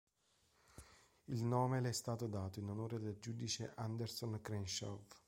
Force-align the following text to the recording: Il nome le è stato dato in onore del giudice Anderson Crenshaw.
Il 1.25 1.43
nome 1.43 1.79
le 1.79 1.89
è 1.89 1.91
stato 1.91 2.25
dato 2.25 2.57
in 2.57 2.67
onore 2.67 2.97
del 2.99 3.19
giudice 3.19 3.71
Anderson 3.75 4.39
Crenshaw. 4.41 5.03